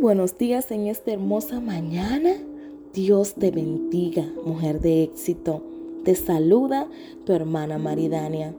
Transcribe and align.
buenos 0.00 0.38
días 0.38 0.70
en 0.70 0.86
esta 0.86 1.12
hermosa 1.12 1.60
mañana. 1.60 2.34
Dios 2.94 3.34
te 3.34 3.50
bendiga, 3.50 4.24
mujer 4.44 4.80
de 4.80 5.02
éxito. 5.02 5.60
Te 6.04 6.14
saluda 6.14 6.88
tu 7.24 7.32
hermana 7.32 7.78
Maridania. 7.78 8.54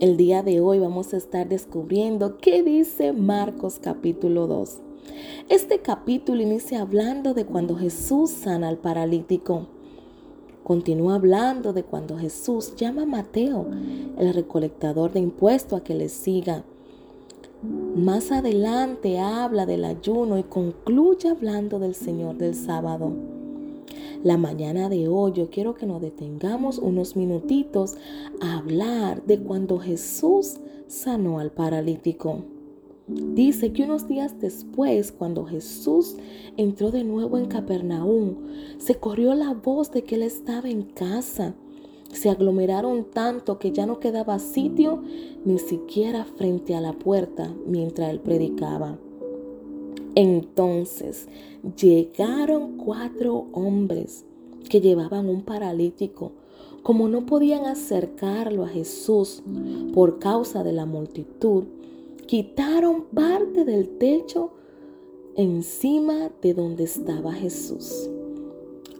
El 0.00 0.16
día 0.16 0.42
de 0.42 0.60
hoy 0.60 0.78
vamos 0.78 1.12
a 1.12 1.18
estar 1.18 1.46
descubriendo 1.46 2.38
qué 2.38 2.62
dice 2.62 3.12
Marcos 3.12 3.78
capítulo 3.82 4.46
2. 4.46 4.78
Este 5.50 5.80
capítulo 5.80 6.40
inicia 6.40 6.80
hablando 6.80 7.34
de 7.34 7.44
cuando 7.44 7.76
Jesús 7.76 8.30
sana 8.30 8.68
al 8.68 8.78
paralítico. 8.78 9.66
Continúa 10.64 11.16
hablando 11.16 11.74
de 11.74 11.82
cuando 11.82 12.16
Jesús 12.16 12.76
llama 12.76 13.02
a 13.02 13.06
Mateo, 13.06 13.66
el 14.16 14.32
recolectador 14.32 15.12
de 15.12 15.20
impuestos, 15.20 15.80
a 15.80 15.84
que 15.84 15.94
le 15.94 16.08
siga. 16.08 16.64
Más 17.62 18.32
adelante 18.32 19.20
habla 19.20 19.66
del 19.66 19.84
ayuno 19.84 20.36
y 20.36 20.42
concluye 20.42 21.28
hablando 21.28 21.78
del 21.78 21.94
Señor 21.94 22.36
del 22.36 22.56
sábado. 22.56 23.12
La 24.24 24.36
mañana 24.36 24.88
de 24.88 25.06
hoy 25.06 25.32
yo 25.32 25.48
quiero 25.48 25.74
que 25.74 25.86
nos 25.86 26.00
detengamos 26.00 26.78
unos 26.78 27.14
minutitos 27.14 27.94
a 28.40 28.58
hablar 28.58 29.24
de 29.26 29.38
cuando 29.38 29.78
Jesús 29.78 30.56
sanó 30.88 31.38
al 31.38 31.52
paralítico. 31.52 32.42
Dice 33.06 33.72
que 33.72 33.84
unos 33.84 34.08
días 34.08 34.40
después, 34.40 35.12
cuando 35.12 35.44
Jesús 35.44 36.16
entró 36.56 36.90
de 36.90 37.04
nuevo 37.04 37.38
en 37.38 37.46
Capernaum, 37.46 38.38
se 38.78 38.96
corrió 38.96 39.34
la 39.34 39.54
voz 39.54 39.92
de 39.92 40.02
que 40.02 40.16
él 40.16 40.22
estaba 40.22 40.68
en 40.68 40.82
casa 40.82 41.54
se 42.12 42.30
aglomeraron 42.30 43.04
tanto 43.04 43.58
que 43.58 43.72
ya 43.72 43.86
no 43.86 43.98
quedaba 43.98 44.38
sitio 44.38 45.02
ni 45.44 45.58
siquiera 45.58 46.24
frente 46.24 46.74
a 46.74 46.80
la 46.80 46.92
puerta 46.92 47.52
mientras 47.66 48.10
él 48.10 48.20
predicaba. 48.20 48.98
Entonces 50.14 51.26
llegaron 51.76 52.76
cuatro 52.76 53.46
hombres 53.52 54.24
que 54.68 54.80
llevaban 54.80 55.28
un 55.28 55.42
paralítico. 55.42 56.32
Como 56.82 57.08
no 57.08 57.26
podían 57.26 57.64
acercarlo 57.64 58.64
a 58.64 58.68
Jesús 58.68 59.42
por 59.94 60.18
causa 60.18 60.64
de 60.64 60.72
la 60.72 60.84
multitud, 60.84 61.64
quitaron 62.26 63.04
parte 63.14 63.64
del 63.64 63.88
techo 63.98 64.50
encima 65.36 66.30
de 66.42 66.54
donde 66.54 66.84
estaba 66.84 67.32
Jesús. 67.32 68.10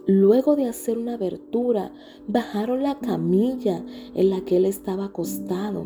Luego 0.05 0.55
de 0.55 0.65
hacer 0.65 0.97
una 0.97 1.13
abertura, 1.13 1.93
bajaron 2.27 2.83
la 2.83 2.99
camilla 2.99 3.83
en 4.15 4.29
la 4.29 4.41
que 4.41 4.57
él 4.57 4.65
estaba 4.65 5.05
acostado. 5.05 5.85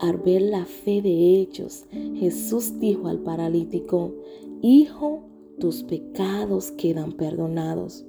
Al 0.00 0.18
ver 0.18 0.42
la 0.42 0.64
fe 0.64 1.00
de 1.02 1.36
ellos, 1.36 1.86
Jesús 1.90 2.80
dijo 2.80 3.06
al 3.06 3.20
paralítico, 3.20 4.12
Hijo, 4.60 5.22
tus 5.60 5.84
pecados 5.84 6.72
quedan 6.72 7.12
perdonados. 7.12 8.04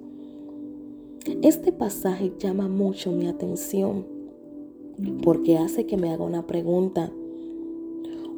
Este 1.41 1.71
pasaje 1.71 2.33
llama 2.39 2.67
mucho 2.67 3.11
mi 3.11 3.27
atención 3.27 4.13
porque 5.23 5.57
hace 5.57 5.85
que 5.85 5.97
me 5.97 6.11
haga 6.11 6.23
una 6.23 6.45
pregunta. 6.45 7.11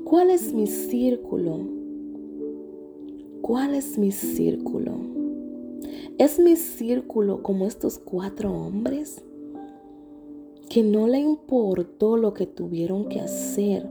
¿Cuál 0.03 0.29
es 0.29 0.53
mi 0.53 0.67
círculo? 0.67 1.59
¿Cuál 3.41 3.75
es 3.75 3.97
mi 3.97 4.11
círculo? 4.11 5.24
¿Es 6.17 6.39
mi 6.39 6.55
círculo 6.55 7.43
como 7.43 7.67
estos 7.67 7.99
cuatro 7.99 8.49
hombres? 8.49 9.21
Que 10.69 10.81
no 10.81 11.07
le 11.07 11.19
importó 11.19 12.15
lo 12.15 12.33
que 12.33 12.47
tuvieron 12.47 13.09
que 13.09 13.19
hacer 13.19 13.85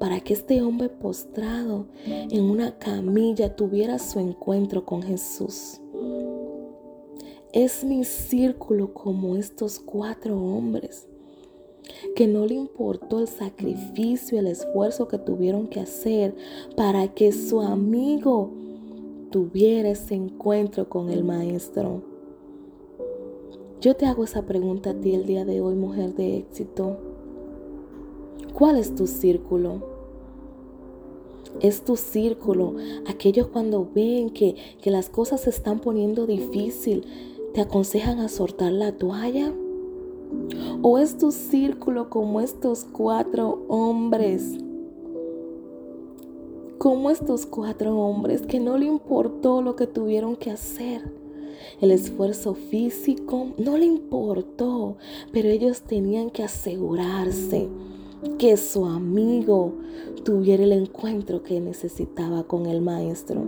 para 0.00 0.18
que 0.18 0.32
este 0.32 0.62
hombre 0.62 0.88
postrado 0.88 1.86
en 2.06 2.42
una 2.42 2.76
camilla 2.78 3.54
tuviera 3.54 4.00
su 4.00 4.18
encuentro 4.18 4.84
con 4.84 5.00
Jesús. 5.04 5.80
Es 7.52 7.84
mi 7.84 8.02
círculo 8.02 8.92
como 8.92 9.36
estos 9.36 9.78
cuatro 9.78 10.36
hombres 10.36 11.06
que 12.16 12.26
no 12.26 12.46
le 12.46 12.54
importó 12.54 13.20
el 13.20 13.28
sacrificio, 13.28 14.40
el 14.40 14.48
esfuerzo 14.48 15.06
que 15.06 15.18
tuvieron 15.18 15.68
que 15.68 15.78
hacer 15.78 16.34
para 16.76 17.14
que 17.14 17.30
su 17.30 17.60
amigo 17.60 18.50
tuviera 19.30 19.90
ese 19.90 20.14
encuentro 20.14 20.88
con 20.88 21.10
el 21.10 21.24
Maestro. 21.24 22.02
Yo 23.80 23.94
te 23.94 24.06
hago 24.06 24.24
esa 24.24 24.42
pregunta 24.42 24.90
a 24.90 24.94
ti 24.94 25.14
el 25.14 25.26
día 25.26 25.44
de 25.44 25.60
hoy, 25.60 25.74
mujer 25.74 26.14
de 26.14 26.38
éxito. 26.38 26.96
¿Cuál 28.52 28.76
es 28.76 28.94
tu 28.94 29.06
círculo? 29.06 29.82
Es 31.60 31.84
tu 31.84 31.96
círculo. 31.96 32.74
Aquellos 33.06 33.48
cuando 33.48 33.88
ven 33.94 34.30
que, 34.30 34.56
que 34.80 34.90
las 34.90 35.08
cosas 35.08 35.42
se 35.42 35.50
están 35.50 35.78
poniendo 35.80 36.26
difícil, 36.26 37.04
te 37.54 37.60
aconsejan 37.60 38.18
a 38.18 38.28
soltar 38.28 38.72
la 38.72 38.92
toalla. 38.92 39.52
¿O 40.82 40.98
es 40.98 41.16
tu 41.18 41.30
círculo 41.30 42.10
como 42.10 42.40
estos 42.40 42.84
cuatro 42.84 43.64
hombres 43.68 44.58
como 46.78 47.10
estos 47.10 47.44
cuatro 47.44 47.96
hombres 47.98 48.42
que 48.42 48.60
no 48.60 48.78
le 48.78 48.86
importó 48.86 49.62
lo 49.62 49.74
que 49.74 49.88
tuvieron 49.88 50.36
que 50.36 50.52
hacer. 50.52 51.02
El 51.80 51.90
esfuerzo 51.90 52.54
físico 52.54 53.48
no 53.58 53.76
le 53.76 53.86
importó, 53.86 54.96
pero 55.32 55.48
ellos 55.48 55.82
tenían 55.82 56.30
que 56.30 56.44
asegurarse 56.44 57.68
que 58.38 58.56
su 58.56 58.86
amigo 58.86 59.74
tuviera 60.24 60.62
el 60.62 60.72
encuentro 60.72 61.42
que 61.42 61.60
necesitaba 61.60 62.44
con 62.44 62.66
el 62.66 62.80
maestro. 62.80 63.42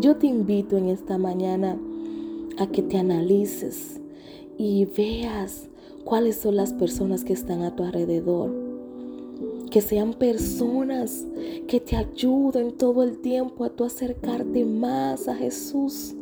Yo 0.00 0.16
te 0.16 0.26
invito 0.26 0.78
en 0.78 0.88
esta 0.88 1.18
mañana 1.18 1.78
a 2.58 2.66
que 2.66 2.82
te 2.82 2.96
analices 2.96 4.00
y 4.56 4.86
veas 4.86 5.68
cuáles 6.04 6.36
son 6.36 6.56
las 6.56 6.72
personas 6.72 7.24
que 7.24 7.34
están 7.34 7.62
a 7.62 7.76
tu 7.76 7.82
alrededor 7.82 8.69
que 9.70 9.80
sean 9.80 10.14
personas 10.14 11.26
que 11.68 11.80
te 11.80 11.96
ayuden 11.96 12.76
todo 12.76 13.02
el 13.04 13.18
tiempo 13.20 13.64
a 13.64 13.70
tu 13.70 13.84
acercarte 13.84 14.64
más 14.64 15.28
a 15.28 15.36
Jesús. 15.36 16.14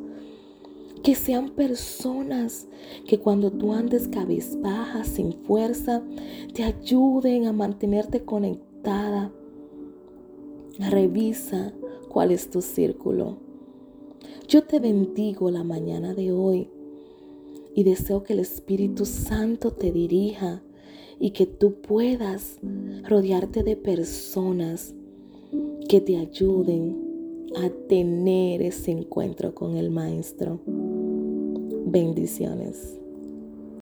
Que 1.03 1.14
sean 1.14 1.50
personas 1.50 2.69
que 3.06 3.19
cuando 3.19 3.50
tú 3.50 3.72
andes 3.72 4.08
cabizbaja, 4.08 5.04
sin 5.04 5.32
fuerza, 5.32 6.03
te 6.53 6.64
ayuden 6.64 7.47
a 7.47 7.53
mantenerte 7.53 8.25
conectada. 8.25 9.32
Revisa 10.78 11.72
cuál 12.08 12.32
es 12.32 12.50
tu 12.50 12.60
círculo. 12.60 13.38
Yo 14.47 14.64
te 14.64 14.81
bendigo 14.81 15.50
la 15.50 15.64
mañana 15.64 16.14
de 16.14 16.32
hoy 16.32 16.69
y 17.75 17.84
deseo 17.84 18.25
que 18.25 18.32
el 18.32 18.41
Espíritu 18.41 19.06
Santo 19.06 19.70
te 19.70 19.92
dirija 19.92 20.62
y 21.21 21.31
que 21.31 21.47
tú 21.47 21.81
puedas 21.81 22.59
rodearte 23.09 23.62
de 23.62 23.77
personas 23.77 24.95
que 25.89 26.01
te 26.01 26.17
ayuden 26.17 27.09
a 27.56 27.71
tener 27.89 28.62
ese 28.62 28.91
encuentro 28.91 29.55
con 29.55 29.77
el 29.77 29.91
Maestro. 29.91 30.61
Bendiciones. 30.67 32.99